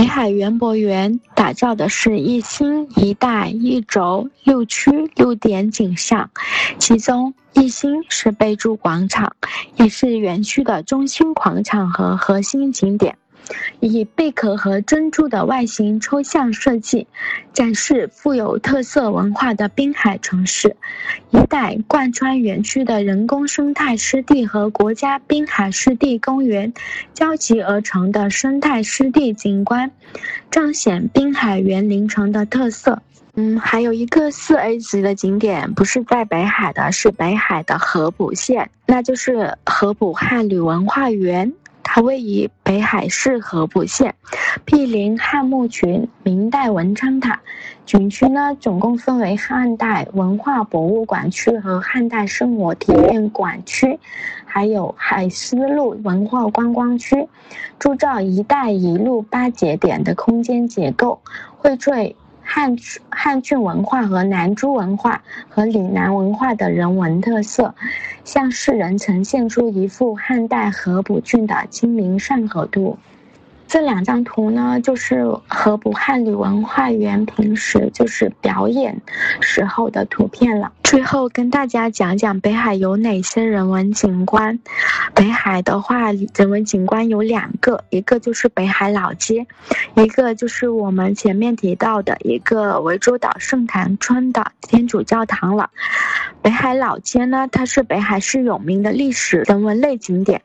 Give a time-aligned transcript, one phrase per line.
[0.00, 6.30] 北海园博园打造的是一心一带一轴六区六点景象，
[6.78, 9.36] 其中一心是备注广场，
[9.76, 13.18] 也是园区的中心广场和核心景点。
[13.80, 17.06] 以贝壳和珍珠的外形抽象设计，
[17.52, 20.76] 展示富有特色文化的滨海城市。
[21.30, 26.72] 一带贯穿园区的人工生态湿地和国家滨海湿地公园
[27.14, 29.90] 交集而成的生态湿地景观，
[30.50, 33.00] 彰显滨海园林城的特色。
[33.34, 41.52] 嗯，还有一个四 A 级的景点，不是在北海的，是北海的合浦县，那就是合浦汉旅文化园。
[41.92, 44.14] 它位于北海市合浦县，
[44.64, 47.40] 毗邻汉墓群、明代文昌塔。
[47.84, 53.98] 景区呢，总共分为汉代文化博物馆区和汉代生活体验馆区，
[54.44, 57.26] 还有海丝路文化观光区，
[57.80, 61.20] 铸造“一带一路”八节点的空间结构，
[61.60, 62.14] 荟萃。
[62.52, 62.76] 汉
[63.10, 67.72] 汉郡文化和南珠文化和岭南文化的人文特色，
[68.24, 72.98] 向世人呈现出一幅汉代河浦郡的《清明上河图》。
[73.68, 79.00] 这两张图呢，就是河浦汉旅文化园平时就是表演
[79.50, 80.70] 时候的图片了。
[80.84, 84.60] 最后跟大家讲讲北海有哪些人文景观。
[85.12, 89.46] 北海的话，人文景观有两个，一个就是北海老街，
[89.94, 95.70] 一个就是我们前面提到的一个涠洲岛圣坛村的天主教堂了。
[96.42, 100.40] 北海老街呢，它是北海市有名的历史人文类景点，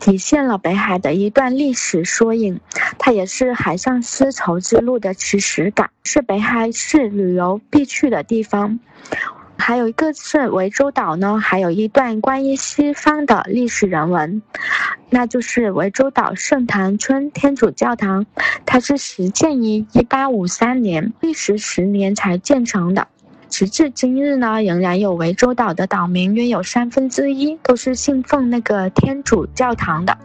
[0.00, 2.60] 体现了北海的一段历史缩影。
[2.98, 8.80] 它也是海上丝绸之路的起始港，是北海市旅游必去的地方。
[9.56, 14.42] 还有一个是涠洲岛呢，还有一段关于西方的历史人文，
[15.10, 18.26] 那就是涠洲岛圣坛村天主教堂，
[18.64, 23.08] 它是始建于一八五三年，历时十年才建成的。
[23.54, 30.18] 直至今日呢，仍然有涠洲岛的岛民约有三分之一都是信奉那个天主教堂的。